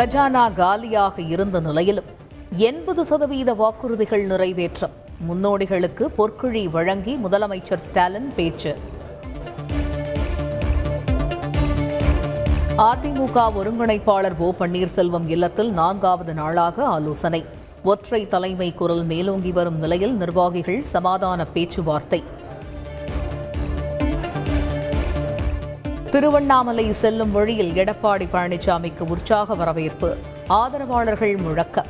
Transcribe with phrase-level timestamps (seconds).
[0.00, 2.04] கஜானா காலியாக இருந்த நிலையிலும்
[2.56, 4.90] எண்பது சதவீத வாக்குறுதிகள் நிறைவேற்றம்.
[5.28, 8.78] முன்னோடிகளுக்கு பொற்குழி வழங்கி முதலமைச்சர் ஸ்டாலின் பேச்சு.
[12.76, 17.44] அதிமுக ஒருங்கிணைப்பாளர் ஓ பன்னீர்செல்வம் இல்லத்தில் நான்காவது நாளாக ஆலோசனை.
[17.84, 22.24] ஒற்றை தலைமை குரல் மேலோங்கி வரும் நிலையில் நிர்வாகிகள் சமாதான பேச்சுவார்த்தை.
[26.10, 30.16] திருவண்ணாமலை செல்லும் வழியில் எடப்பாடி பழனிசாமிக்கு உற்சாக வரவேற்பு.
[30.46, 31.84] ஆதரவாளர்கள் முழக்க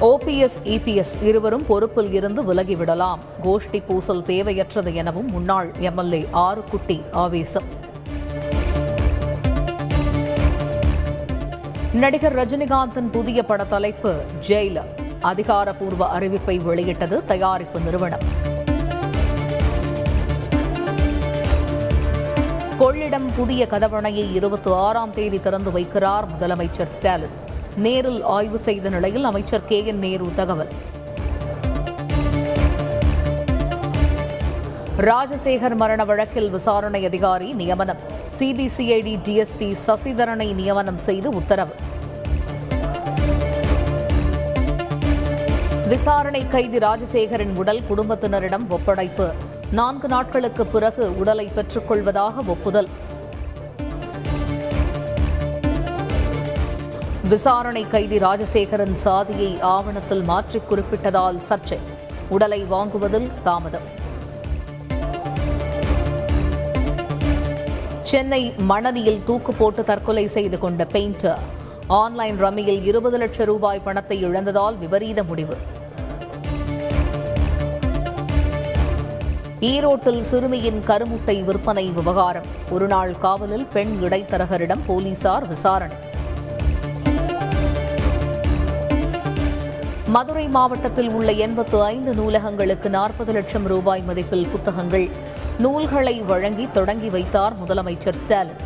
[0.00, 3.18] ஓபிஎஸ் இபிஎஸ் இருவரும் பொறுப்பில் இருந்து விலகிவிடலாம்.
[3.42, 7.81] கோஷ்டி பூசல் தேவையற்றது எனவும் முன்னாள் எம்எல்ஏ ஆறுக்குட்டி ஆவேசம்.
[11.92, 18.20] நடிகர் ரஜினிகாந்தின் புதிய பட தலைப்பு ஜெயிலர் அதிகாரப்பூர்வ அறிவிப்பை வெளியிட்டது தயாரிப்பு நிறுவனம்.
[22.78, 27.36] கொள்ளிடம் புதிய கதவணையை இருபத்தி ஆறாம் தேதி திறந்து வைக்கிறார் முதலமைச்சர் ஸ்டாலின்.
[27.76, 30.72] நேரில் ஆய்வு செய்த நிலையில் அமைச்சர் கே என் நேரு தகவல்.
[35.02, 37.98] ராஜசேகர் மரண வழக்கில் விசாரணை அதிகாரி நியமனம்.
[38.38, 41.74] சிபிசிஐடி டிஎஸ்பி சசிதரனை நியமனம் செய்து உத்தரவு.
[45.88, 49.32] விசாரணை கைதி ராஜசேகரின் உடல் குடும்பத்தினரிடம் ஒப்படைப்பு.
[49.70, 52.88] நான்கு நாட்களுக்கு பிறகு உடலை பெற்றுக்கொள்வதாக ஒப்புதல்.
[57.28, 61.78] விசாரணை கைதி ராஜசேகரன் சாதியை ஆவணத்தில் மாற்றி குறிப்பிட்டதால் சர்ச்சை.
[62.28, 64.00] உடலை வாங்குவதில் தாமதம்.
[68.12, 71.38] சென்னை மணலியில் தூக்கு போட்டு தற்கொலை செய்து கொண்ட பெயிண்டர்.
[71.86, 75.56] ஆன்லைன் ரம்மியில் இருபது லட்சம் ரூபாய் பணத்தை இழந்ததால் விபரீத முடிவு.
[79.60, 82.44] ஈரோட்டில் சிறுமியின் கருமுட்டை விற்பனை விவகாரம்.
[82.70, 85.96] ஒருநாள் காவலில் பெண் இடைத்தரகரிடம் போலீசார் விசாரணை.
[90.06, 95.10] மதுரை மாவட்டத்தில் உள்ள எண்பத்து ஐந்து நூலகங்களுக்கு நாற்பது லட்சம் ரூபாய் மதிப்பில் புத்தகங்கள்.
[95.62, 98.60] நூல்களை வழங்கி தொடங்கி வைத்தார் முதலமைச்சர் ஸ்டாலின்.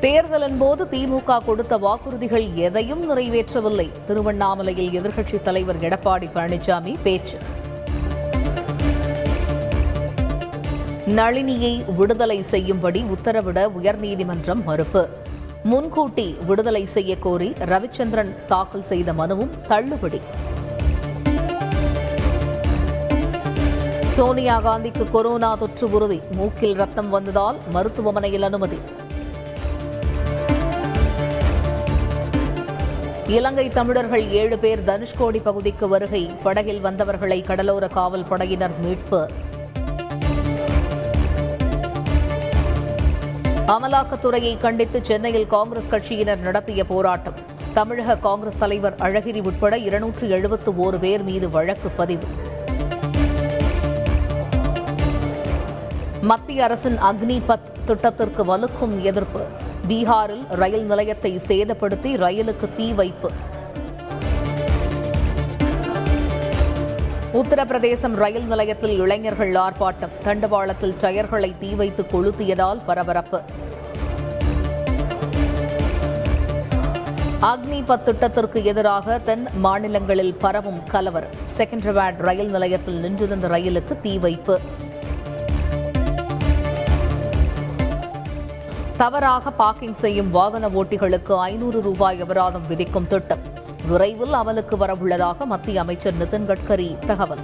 [0.00, 3.90] தேர்தலின் போது திமுக கொடுத்த வாக்குறுதிகள் எதையும் நிறைவேற்றவில்லை.
[4.04, 7.38] திருவண்ணாமலையில் எதிர்க்கட்சித் தலைவர் எடப்பாடி பழனிசாமி பேச்சு.
[11.06, 15.08] நளினியை விடுதலை செய்யும்படி உத்தரவிட உயர்நீதிமன்றம் மறுப்பு.
[15.62, 20.20] முன்கூட்டி விடுதலை செய்யக்கோரி கோரி ரவிச்சந்திரன் தாக்கல் செய்த மனுவும் தள்ளுபடி.
[24.16, 26.20] சோனியா காந்திக்கு கொரோனா தொற்று உறுதி.
[26.30, 28.78] மூக்கில் ரத்தம் வந்ததால் மருத்துவமனையில் அனுமதி.
[33.26, 36.30] இலங்கை தமிழர்கள் ஏழு பேர் தனுஷ்கோடி பகுதிக்கு வருகை.
[36.42, 39.28] படகில் வந்தவர்களை கடலோர காவல் படையினர் மீட்பு.
[43.66, 47.34] அமலாக்கத்துறையை கண்டித்து சென்னையில் காங்கிரஸ் கட்சியினர் நடத்திய போராட்டம்.
[47.72, 52.22] தமிழக காங்கிரஸ் தலைவர் அழகிரி உட்பட இருநூற்று எழுபத்து ஓரு பேர் மீது வழக்கு பதிவு.
[56.24, 59.40] மத்திய அரசின் அக்னிபத் திட்டத்திற்கு வலுக்கும் எதிர்ப்பு.
[59.88, 63.30] பீகாரில் ரயில் நிலையத்தை சேதப்படுத்தி ரயிலுக்கு தீ வைப்பு.
[67.32, 70.10] உத்தரப்பிரதேசம் ரயில் நிலையத்தில் இளைஞர்கள் ஆர்ப்பாட்டம்.
[70.22, 73.40] தண்டவாளத்தில் டயர்களை தீ வைத்து கொளுத்தியதால் பரபரப்பு.
[77.40, 81.30] அக்னிபத் திட்டத்திற்கு எதிராக தென் மாநிலங்களில் பரவும் கலவரம்.
[81.56, 84.60] செகண்டராபாத் ரயில் நிலையத்தில் நின்றிருந்த ரயிலுக்கு தீ வைப்பு.
[88.96, 93.38] தவறாக பார்க்கிங் செய்யும் வாகன ஓட்டிகளுக்கு ஐநூறு ரூபாய் அபராதம் விதிக்கும் திட்டம்
[93.86, 97.38] விரைவில் அமலுக்கு வரவுள்ளதாக மத்திய அமைச்சர் நிதின் கட்கரி தகவல்.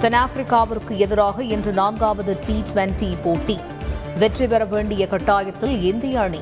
[0.00, 3.58] தென்னாப்பிரிக்காவிற்கு எதிராக இன்று நான்காவது டி டுவெண்டி போட்டி.
[4.18, 6.40] வெற்றி பெற வேண்டிய கட்டாயத்தில் இந்திய அணி